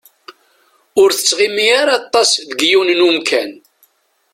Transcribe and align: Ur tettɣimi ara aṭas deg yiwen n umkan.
Ur 1.01 1.09
tettɣimi 1.13 1.65
ara 1.81 1.93
aṭas 2.01 2.29
deg 2.49 2.59
yiwen 2.69 2.89
n 2.97 3.05
umkan. 3.07 3.51